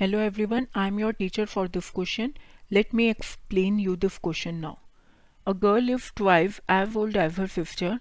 [0.00, 2.32] Hello everyone I am your teacher for this question
[2.72, 4.74] let me explain you this question now
[5.46, 7.96] a girl live twice as old as her sister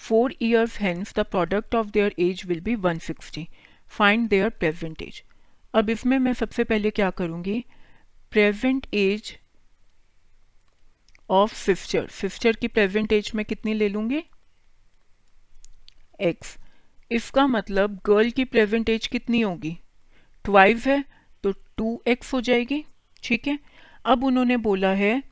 [0.00, 3.46] four years hence the product of their age will be one sixty
[3.88, 5.22] find their present age
[5.74, 7.64] अब इसमें मैं सबसे पहले क्या करूँगी?
[8.30, 9.36] Present age
[11.30, 14.24] of sister sister की present age मैं कितनी ले लूँगी?
[16.20, 16.56] एक्स
[17.10, 19.78] इसका मतलब गर्ल की प्रेजेंट एज कितनी होगी?
[20.44, 21.04] ट्वाइव है
[21.44, 22.84] तो टू एक्स हो जाएगी,
[23.22, 23.58] ठीक है?
[24.04, 25.22] अब उन्होंने बोला है,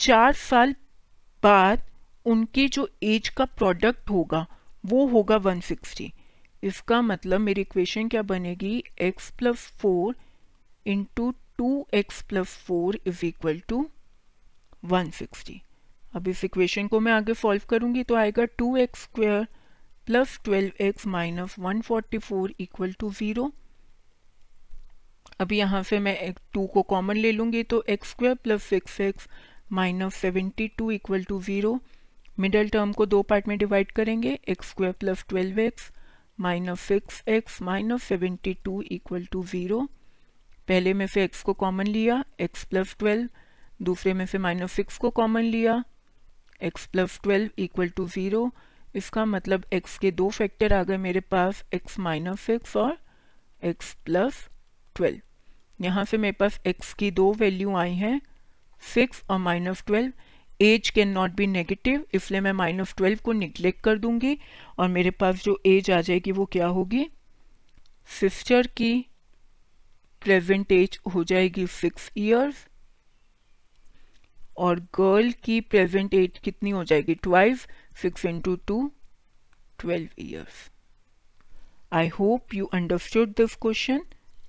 [0.00, 0.74] चार साल
[1.42, 1.82] बाद
[2.26, 4.46] उनकी जो एज का प्रोडक्ट होगा,
[4.86, 6.10] वो होगा 160
[6.62, 8.82] इसका मतलब मेरी इक्वेशन क्या बनेगी?
[9.02, 10.16] X plus four
[10.86, 13.86] into two x plus four is equal to
[14.84, 15.60] one sixty
[16.14, 19.46] अब इस इक्वेशन को मैं आगे सॉल्व करूँगी तो आएगा two x square
[20.06, 23.52] plus twelve x minus one forty four equal to zero
[25.40, 29.00] अभी यहाँ से मैं एक टू को कॉमन ले लूँगी तो x square plus six
[29.00, 29.28] x
[29.72, 31.78] minus seventy two equal to zero
[32.40, 35.90] middle term को दो पार्ट में डिवाइड करेंगे x square plus twelve x
[36.40, 39.80] minus six x minus seventy two equal to zero
[40.68, 43.28] पहले में से एक्स को कॉमन लिया x plus twelve
[43.82, 45.82] दूसरे में से माइनस सिक्स को कॉमन लिया
[46.60, 48.50] x plus twelve equal to zero
[48.94, 52.96] इसका मतलब एक्स के दो फैक्टर आ गए मेरे पास एक्स माइनस सिक्स और
[53.62, 54.48] एक्स प्लस
[55.02, 58.20] ट्वेल्व यहाँ से मेरे पास एक्स की दो वैल्यू आई हैं
[58.82, 60.12] सिक्स और minus twelve
[60.60, 64.38] age can not be negative इसलिए मैं माइनस ट्वेल्व को निग्लेक्ट कर दूँगी
[64.78, 67.06] और मेरे पास जो एज आ जाएगी वो क्या होगी?
[68.20, 69.06] सिस्टर की
[70.22, 72.66] प्रेजेंट एज हो जाएगी सिक्स ईयर्स
[74.56, 77.14] और गर्ल की प्रेजेंट एज कितनी हो जाएगी?
[77.14, 77.58] Twelve
[78.02, 78.90] six into two
[79.78, 80.70] twelve years
[81.92, 84.02] I hope you understood this question